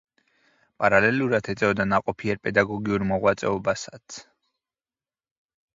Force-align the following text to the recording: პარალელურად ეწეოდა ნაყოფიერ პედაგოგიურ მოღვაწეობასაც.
პარალელურად 0.83 1.49
ეწეოდა 1.53 1.87
ნაყოფიერ 1.91 2.41
პედაგოგიურ 2.47 3.07
მოღვაწეობასაც. 3.13 4.21